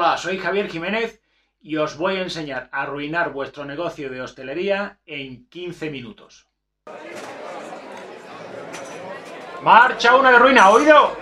[0.00, 1.20] Hola, soy Javier Jiménez
[1.60, 6.46] y os voy a enseñar a arruinar vuestro negocio de hostelería en 15 minutos.
[9.60, 10.70] ¡Marcha una de ruina!
[10.70, 11.16] ¿Oído?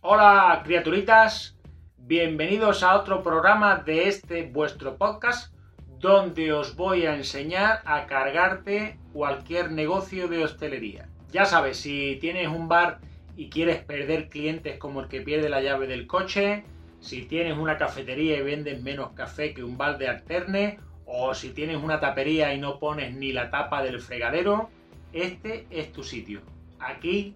[0.00, 1.56] Hola, criaturitas.
[1.98, 5.54] Bienvenidos a otro programa de este vuestro podcast
[6.00, 11.08] donde os voy a enseñar a cargarte cualquier negocio de hostelería.
[11.30, 12.98] Ya sabes, si tienes un bar
[13.40, 16.62] y quieres perder clientes como el que pierde la llave del coche,
[17.00, 21.82] si tienes una cafetería y vendes menos café que un balde alterne, o si tienes
[21.82, 24.68] una tapería y no pones ni la tapa del fregadero,
[25.14, 26.42] este es tu sitio.
[26.80, 27.34] Aquí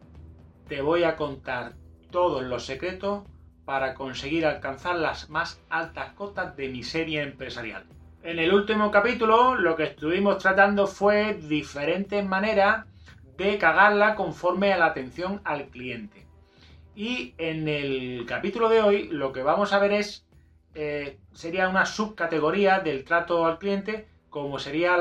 [0.68, 1.72] te voy a contar
[2.10, 3.22] todos los secretos
[3.64, 7.86] para conseguir alcanzar las más altas cotas de miseria empresarial.
[8.22, 12.84] En el último capítulo lo que estuvimos tratando fue diferentes maneras
[13.36, 16.26] de cagarla conforme a la atención al cliente.
[16.94, 20.26] Y en el capítulo de hoy lo que vamos a ver es,
[20.74, 24.96] eh, sería una subcategoría del trato al cliente, como sería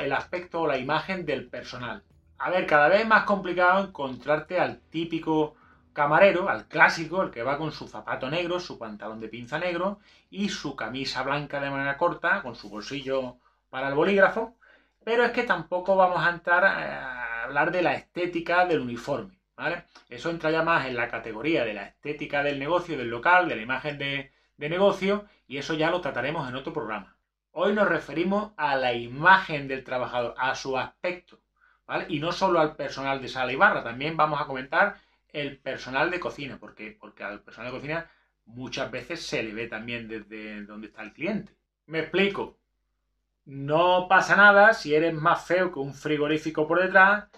[0.00, 2.02] el aspecto o la imagen del personal.
[2.38, 5.56] A ver, cada vez es más complicado encontrarte al típico
[5.92, 9.98] camarero, al clásico, el que va con su zapato negro, su pantalón de pinza negro
[10.30, 13.36] y su camisa blanca de manga corta, con su bolsillo
[13.70, 14.54] para el bolígrafo.
[15.04, 17.17] Pero es que tampoco vamos a entrar a
[17.48, 19.84] hablar de la estética del uniforme, ¿vale?
[20.08, 23.56] Eso entra ya más en la categoría de la estética del negocio, del local, de
[23.56, 27.16] la imagen de, negocio, y eso ya lo trataremos en otro programa.
[27.52, 31.40] Hoy nos referimos a la imagen del trabajador, a su aspecto,
[31.86, 32.06] ¿vale?
[32.08, 34.96] Y no solo al personal de sala y barra, también vamos a comentar
[35.32, 38.10] el personal de cocina, porque, porque al personal de cocina
[38.44, 41.52] muchas veces se le ve también desde donde está el cliente.
[41.86, 42.57] Me explico.
[43.48, 47.28] No pasa nada si eres más feo que un frigorífico por detrás,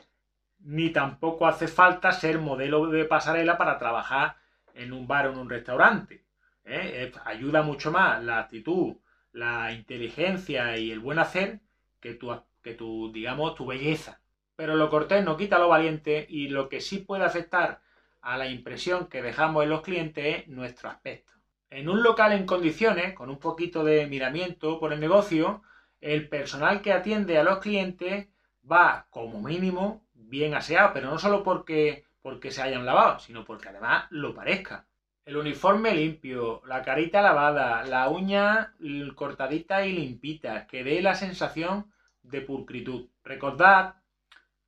[0.58, 4.34] ni tampoco hace falta ser modelo de pasarela para trabajar
[4.75, 6.27] en un bar o en un restaurante.
[6.64, 7.12] ¿eh?
[7.25, 8.97] Ayuda mucho más la actitud,
[9.31, 11.61] la inteligencia y el buen hacer
[12.00, 14.21] que tu, que tu digamos, tu belleza.
[14.56, 17.82] Pero lo cortés no quita lo valiente y lo que sí puede afectar
[18.21, 21.34] a la impresión que dejamos en los clientes es nuestro aspecto.
[21.71, 25.62] En un local en condiciones, con un poquito de miramiento por el negocio,
[26.00, 28.28] el personal que atiende a los clientes
[28.71, 33.69] va como mínimo bien aseado, pero no solo porque, porque se hayan lavado, sino porque
[33.69, 34.87] además lo parezca.
[35.25, 38.75] El uniforme limpio, la carita lavada, la uña
[39.15, 43.09] cortadita y limpita, que dé la sensación de pulcritud.
[43.22, 43.97] Recordad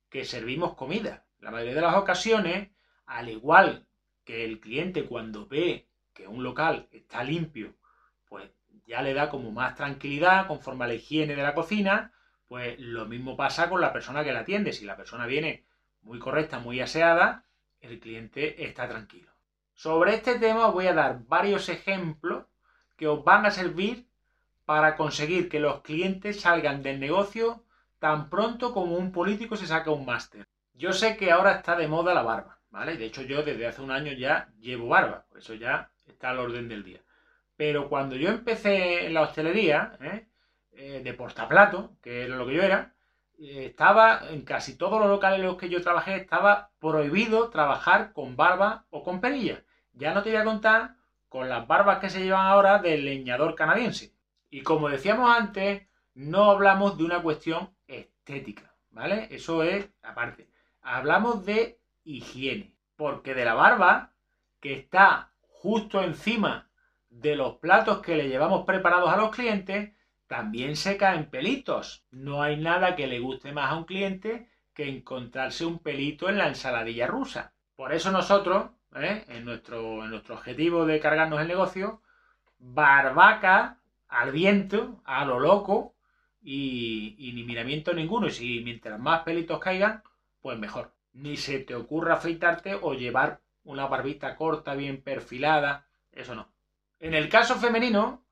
[0.09, 1.25] que servimos comida.
[1.39, 2.69] La mayoría de las ocasiones,
[3.05, 3.85] al igual
[4.23, 7.73] que el cliente cuando ve que un local está limpio,
[8.29, 8.49] pues
[8.85, 12.11] ya le da como más tranquilidad conforme a la higiene de la cocina,
[12.47, 14.73] pues lo mismo pasa con la persona que la atiende.
[14.73, 15.65] Si la persona viene
[16.01, 17.45] muy correcta, muy aseada,
[17.81, 19.31] el cliente está tranquilo.
[19.73, 22.45] Sobre este tema os voy a dar varios ejemplos
[22.95, 24.07] que os van a servir
[24.65, 27.63] para conseguir que los clientes salgan del negocio
[27.99, 30.45] tan pronto como un político se saca un máster.
[30.73, 32.97] Yo sé que ahora está de moda la barba, ¿vale?
[32.97, 36.39] De hecho, yo desde hace un año ya llevo barba, por eso ya está al
[36.39, 37.01] orden del día.
[37.65, 40.27] Pero cuando yo empecé en la hostelería, ¿eh?
[40.73, 42.93] Eh, de portaplato, que era lo que yo era,
[43.39, 48.11] eh, estaba en casi todos los locales en los que yo trabajé, estaba prohibido trabajar
[48.11, 49.63] con barba o con perilla.
[49.93, 50.97] Ya no te voy a contar
[51.29, 54.13] con las barbas que se llevan ahora del leñador canadiense.
[54.49, 59.29] Y como decíamos antes, no hablamos de una cuestión estética, ¿vale?
[59.31, 60.49] Eso es aparte.
[60.81, 64.11] Hablamos de higiene, porque de la barba,
[64.59, 66.69] que está justo encima
[67.19, 69.91] de los platos que le llevamos preparados a los clientes,
[70.27, 72.05] también se caen pelitos.
[72.11, 76.37] No hay nada que le guste más a un cliente que encontrarse un pelito en
[76.37, 77.53] la ensaladilla rusa.
[77.75, 79.25] Por eso nosotros, ¿eh?
[79.27, 82.01] en, nuestro, objetivo de cargarnos el negocio,
[82.57, 85.95] barbaca al viento, a lo loco,
[86.41, 88.27] y, ni miramiento ninguno.
[88.27, 90.01] Y si mientras más pelitos caigan,
[90.41, 90.93] pues mejor.
[91.13, 95.87] Ni se te ocurra afeitarte o llevar una barbita corta, bien perfilada.
[96.11, 96.53] Eso no.
[97.03, 98.23] En el caso femenino,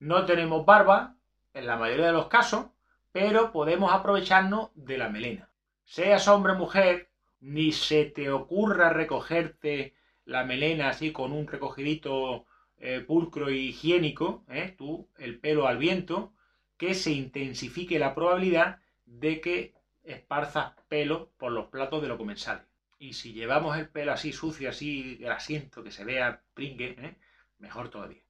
[0.00, 1.16] no tenemos barba,
[1.54, 2.66] en la mayoría de los casos,
[3.10, 5.48] pero podemos aprovecharnos de la melena.
[5.86, 7.08] Seas hombre o mujer,
[7.40, 9.94] ni se te ocurra recogerte
[10.26, 12.44] la melena así con un recogidito
[12.76, 14.74] eh, pulcro y higiénico, ¿eh?
[14.76, 16.34] tú, el pelo al viento,
[16.76, 19.72] que se intensifique la probabilidad de que
[20.04, 22.64] esparzas pelo por los platos de lo comensales.
[22.98, 27.16] Y si llevamos el pelo así sucio, así grasiento, que se vea pringue, ¿eh?
[27.58, 28.22] Mejor todavía.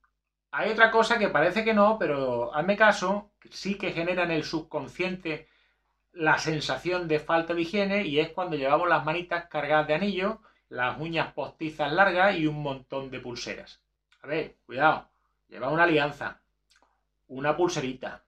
[0.51, 4.45] Hay otra cosa que parece que no, pero hazme caso, sí que genera en el
[4.45, 5.49] subconsciente
[6.13, 10.39] la sensación de falta de higiene y es cuando llevamos las manitas cargadas de anillos
[10.69, 13.81] las uñas postizas largas y un montón de pulseras.
[14.23, 15.09] A ver, cuidado,
[15.49, 16.41] lleva una alianza,
[17.29, 18.25] una pulserita,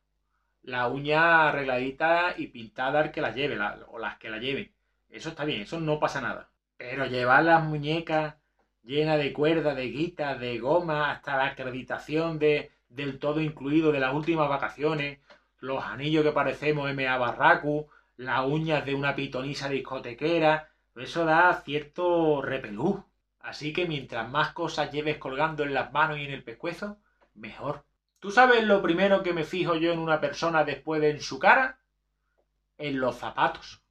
[0.62, 3.58] la uña arregladita y pintada el que la lleve,
[3.88, 4.72] o las que la lleven.
[5.10, 6.48] Eso está bien, eso no pasa nada.
[6.76, 8.36] Pero llevar las muñecas
[8.82, 14.00] llenas de cuerdas, de guitas, de goma, hasta la acreditación de, del todo incluido de
[14.00, 15.18] las últimas vacaciones,
[15.60, 17.18] los anillos que parecemos M.A.
[17.18, 23.04] Barracu, las uñas de una pitonisa discotequera, eso da cierto repelú.
[23.40, 26.98] Así que mientras más cosas lleves colgando en las manos y en el pescuezo,
[27.34, 27.84] mejor.
[28.18, 31.38] ¿Tú sabes lo primero que me fijo yo en una persona después de en su
[31.38, 31.78] cara?
[32.76, 33.82] En los zapatos.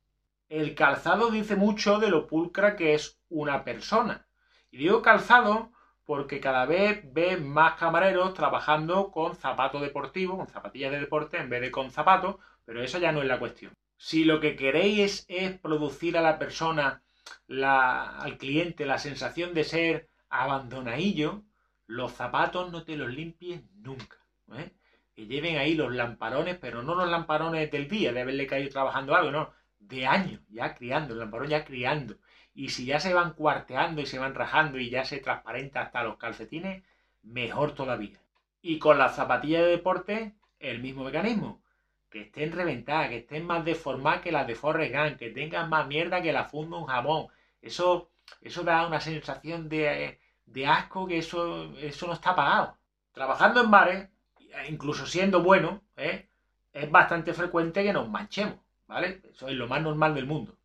[0.49, 4.27] El calzado dice mucho de lo pulcra que es una persona.
[4.71, 5.71] Y digo calzado
[6.05, 11.49] porque cada vez ves más camareros trabajando con zapatos deportivos, con zapatillas de deporte en
[11.49, 13.73] vez de con zapatos, pero eso ya no es la cuestión.
[13.95, 17.03] Si lo que queréis es, producir a la persona,
[17.47, 21.43] al cliente, la sensación de ser abandonadillo,
[21.85, 24.17] los zapatos no te los limpies nunca.
[24.53, 24.71] ¿eh?
[25.13, 29.15] Que lleven ahí los lamparones, pero no los lamparones del día, de haberle caído trabajando
[29.15, 32.17] algo, no, de años, ya criando, el lamparón ya criando.
[32.53, 36.03] Y si ya se van cuarteando y se van rajando y ya se transparenta hasta
[36.03, 36.83] los calcetines,
[37.23, 38.19] mejor todavía.
[38.61, 41.61] Y con las zapatillas de deporte, el mismo mecanismo
[42.09, 45.87] que estén reventadas, que estén más deformadas que las de Forrest Gump, que tengan más
[45.87, 47.27] mierda que la funda un jamón.
[47.61, 48.09] Eso,
[48.41, 52.77] eso da una sensación de, de asco que eso, eso no está pagado.
[53.13, 54.09] Trabajando en bares,
[54.69, 56.27] incluso siendo bueno, ¿eh?
[56.73, 58.57] es bastante frecuente que nos manchemos,
[58.89, 59.21] ¿vale?
[59.31, 60.57] Eso es lo más normal del mundo.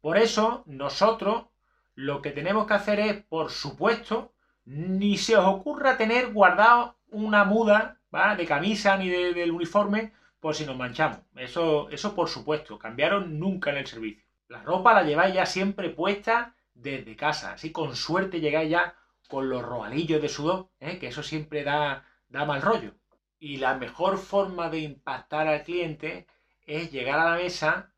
[0.00, 1.46] Por eso, nosotros
[1.94, 4.32] lo que tenemos que hacer es, por supuesto,
[4.64, 7.98] ni se os ocurra tener guardado una muda
[8.36, 11.20] de camisa ni del uniforme por si nos manchamos.
[11.36, 14.24] Eso, eso por supuesto, cambiaron nunca en el servicio.
[14.48, 18.94] La ropa la lleváis ya siempre puesta desde casa, así con suerte llegáis ya
[19.28, 20.98] con los roalillos de sudor, ¿eh?
[20.98, 22.94] que eso siempre da, da mal rollo.
[23.38, 26.26] Y la mejor forma de impactar al cliente
[26.70, 27.92] es llegar a la mesa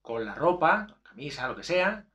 [0.00, 2.06] con la ropa, camisa, lo que sea,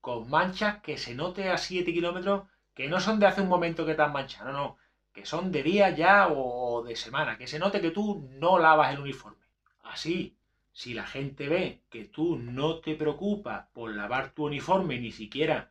[0.00, 3.84] con manchas que se note a 7 kilómetros que no son de hace un momento
[3.86, 4.76] que te han manchado, no, no,
[5.12, 8.92] que son de día ya o de semana, que se note que tú no lavas
[8.92, 9.44] el uniforme.
[9.82, 10.36] Así,
[10.72, 15.70] si la gente ve que tú no te preocupas por lavar tu uniforme ni siquiera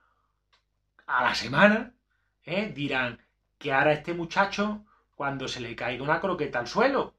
[1.06, 1.94] a la semana,
[2.44, 2.72] ¿eh?
[2.74, 3.22] dirán
[3.60, 4.84] que hará este muchacho
[5.16, 7.14] cuando se le caiga una croqueta al suelo.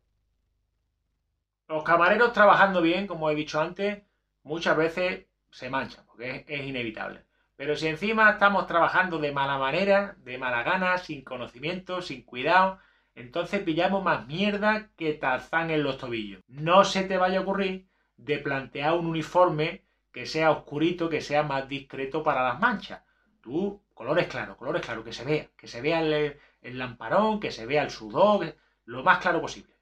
[1.69, 4.03] Los camareros trabajando bien, como he dicho antes,
[4.45, 7.25] muchas veces se manchan, porque es inevitable.
[7.57, 12.79] Pero si encima estamos trabajando de mala manera, de mala gana, sin conocimiento, sin cuidado,
[13.17, 16.43] entonces pillamos más mierda que Tarzán en los tobillos.
[16.47, 21.43] No se te vaya a ocurrir de plantear un uniforme que sea oscurito, que sea
[21.43, 23.03] más discreto para las manchas.
[23.41, 27.51] Tú, colores claros, colores claros, que se vea, que se vea el, el lamparón, que
[27.51, 29.76] se vea el sudor, lo más claro posible.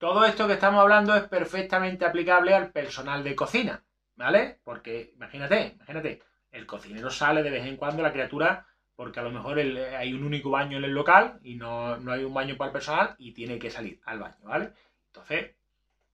[0.00, 3.84] Todo esto que estamos hablando es perfectamente aplicable al personal de cocina,
[4.16, 4.58] ¿vale?
[4.64, 8.66] Porque imagínate, imagínate, el cocinero sale de vez en cuando la criatura
[8.96, 12.32] porque a lo mejor hay un único baño en el local y no, hay un
[12.32, 14.72] baño para el personal y tiene que salir al baño, ¿vale?
[15.08, 15.54] Entonces,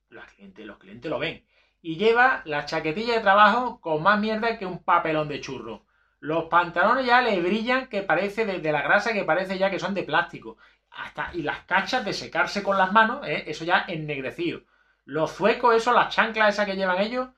[0.09, 1.45] los clientes, los clientes lo ven.
[1.81, 5.85] Y lleva la chaquetilla de trabajo con más mierda que un papelón de churro.
[6.19, 9.93] Los pantalones ya le brillan que parece de, la grasa que parece ya que son
[9.93, 10.57] de plástico.
[10.89, 13.43] Hasta, y las cachas de secarse con las manos, ¿eh?
[13.47, 14.61] eso ya ennegrecido.
[15.05, 17.29] Los zuecos, eso, las chanclas esas que llevan ellos,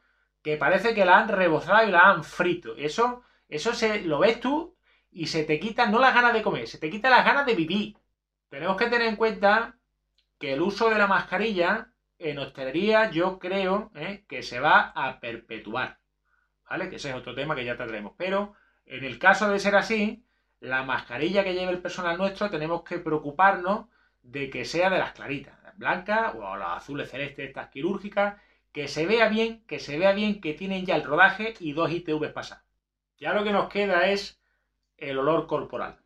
[0.42, 2.76] que parece que la han rebozado y la han frito.
[2.78, 4.76] Eso, eso se, lo ves tú
[5.12, 7.56] y se te quitan no las ganas de comer, se te quitan las ganas de
[7.56, 7.98] vivir.
[8.50, 9.76] Tenemos que tener en cuenta
[10.40, 14.24] que el uso de la mascarilla en hostelería yo creo ¿eh?
[14.28, 16.00] que se va a perpetuar.
[16.70, 16.90] ¿Vale?
[16.90, 18.14] Que ese es otro tema que ya tendremos.
[18.18, 18.56] Pero
[18.90, 20.26] en el caso de ser así,
[20.60, 23.86] la mascarilla que lleve el personal nuestro tenemos que preocuparnos
[24.24, 28.42] de que sea de las claritas, blancas o las azules celestes, estas quirúrgicas,
[28.72, 31.92] que se vea bien, que se vea bien que tienen ya el rodaje y dos
[31.92, 32.66] ITV pasados.
[33.18, 34.42] Ya lo que nos queda es
[34.98, 36.00] el olor corporal.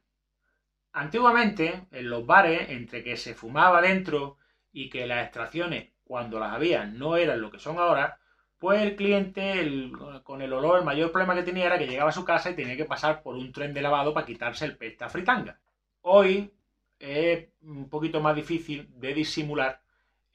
[0.91, 4.37] Antiguamente, en los bares, entre que se fumaba dentro
[4.73, 8.19] y que las extracciones, cuando las había, no eran lo que son ahora,
[8.63, 9.91] pues el cliente,
[10.23, 12.55] con el olor, el mayor problema que tenía era que llegaba a su casa y
[12.55, 15.59] tenía que pasar por un tren de lavado para quitarse el pesta fritanga.
[15.99, 16.49] Hoy
[16.97, 19.81] es un poquito más difícil de disimular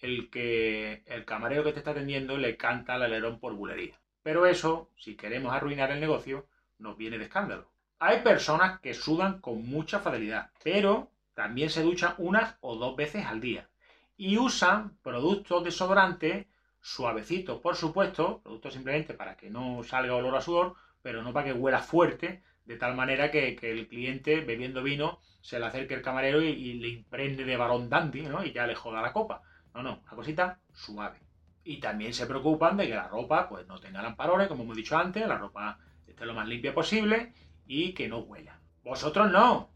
[0.00, 3.98] el que el camarero que te está atendiendo le canta al alerón por bulería.
[4.22, 7.70] Pero eso, si queremos arruinar el negocio, nos viene de escándalo.
[7.98, 13.24] Hay personas que sudan con mucha facilidad, pero también se duchan una o dos veces
[13.24, 13.70] al día.
[14.18, 16.44] Y usan productos desodorantes
[16.80, 21.46] suavecitos, por supuesto, productos simplemente para que no salga olor a sudor, pero no para
[21.46, 26.02] que huela fuerte de tal manera que, el cliente bebiendo vino se le acerque el
[26.02, 28.44] camarero y, le imprende de varón dandy, ¿no?
[28.44, 29.42] Y ya le joda la copa.
[29.74, 31.18] No, no, una cosita suave.
[31.64, 34.98] Y también se preocupan de que la ropa pues no tenga lamparones, como hemos dicho
[34.98, 37.32] antes, la ropa esté lo más limpia posible
[37.66, 38.60] y que no huela.
[38.84, 39.70] Vosotros no.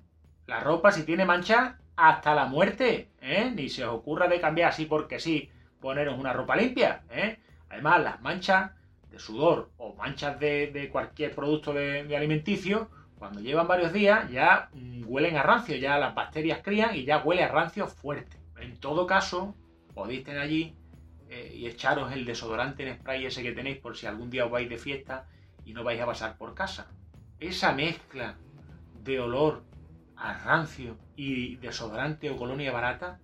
[0.46, 3.50] La ropa si tiene mancha hasta la muerte, ¿eh?
[3.54, 5.50] Ni se os ocurra de cambiar así porque sí,
[5.82, 7.38] poneros una ropa limpia, ¿eh?
[7.68, 8.70] Además, las manchas
[9.10, 15.04] de sudor o manchas de, cualquier producto de, alimenticio, cuando llevan varios días ya mm,
[15.06, 18.38] huelen a rancio, ya las bacterias crían y ya huele a rancio fuerte.
[18.58, 19.54] En todo caso,
[19.94, 20.74] podéis tener allí
[21.28, 24.50] eh, y echaros el desodorante en spray ese que tenéis por si algún día os
[24.50, 25.26] vais de fiesta
[25.64, 26.88] y no vais a pasar por casa.
[27.38, 28.36] Esa mezcla
[29.02, 29.62] de olor
[30.16, 33.18] a rancio y desodorante o colonia barata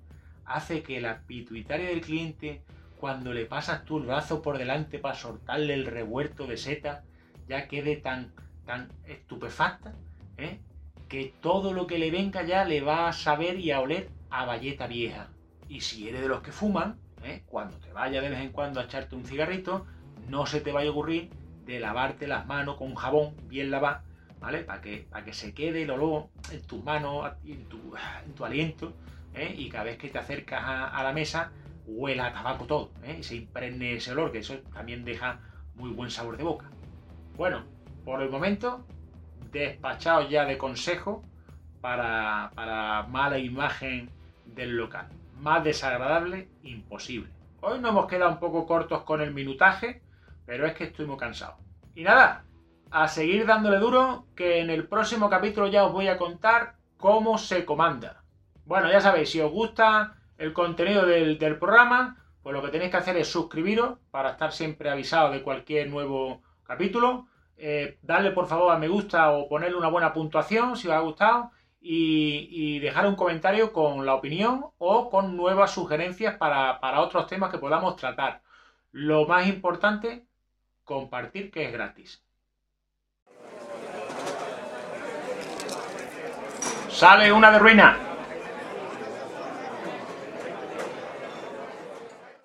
[0.48, 2.62] hace que la pituitaria del cliente
[2.98, 7.04] cuando le pasas tu brazo por delante para soltarle el revuelto de seta,
[7.48, 8.32] ya quede tan,
[8.66, 9.94] tan estupefacta,
[10.36, 10.58] ¿eh?
[11.08, 14.44] que todo lo que le venga ya le va a saber y a oler a
[14.44, 15.28] valleta vieja.
[15.68, 17.42] Y si eres de los que fuman, ¿eh?
[17.46, 19.86] cuando te vaya de vez en cuando a echarte un cigarrito,
[20.28, 21.30] no se te vaya a ocurrir
[21.64, 24.02] de lavarte las manos con jabón bien lavado,
[24.40, 24.60] ¿vale?
[24.60, 28.92] Para que, que se quede el olor en tus manos, en tu aliento,
[29.40, 29.54] ¿eh?
[29.56, 31.52] y cada vez que te acercas a la mesa,
[31.88, 33.16] huela a tabaco todo, ¿eh?
[33.20, 35.40] y se impregne ese olor, que eso también deja
[35.74, 36.66] muy buen sabor de boca.
[37.36, 37.64] Bueno,
[38.04, 38.84] por el momento,
[39.50, 41.22] despachados ya de consejo
[41.80, 44.10] para, para mala imagen
[44.44, 45.08] del local.
[45.40, 47.30] Más desagradable, imposible.
[47.60, 50.02] Hoy nos hemos quedado un poco cortos con el minutaje,
[50.46, 51.56] pero es que estoy muy cansado.
[51.94, 52.44] Y nada,
[52.90, 57.38] a seguir dándole duro, que en el próximo capítulo ya os voy a contar cómo
[57.38, 58.22] se comanda.
[58.68, 62.98] Bueno, ya sabéis, si os gusta el contenido del, programa, pues lo que tenéis que
[62.98, 67.28] hacer es suscribiros para estar siempre avisados de cualquier nuevo capítulo.
[67.56, 70.98] Eh, darle por favor a me gusta o ponerle una buena puntuación si os ha
[70.98, 77.26] gustado y, dejar un comentario con la opinión o con nuevas sugerencias para, para otros
[77.26, 78.42] temas que podamos tratar.
[78.92, 80.26] Lo más importante,
[80.84, 82.22] compartir que es gratis.
[86.90, 88.07] Sale una de ruina.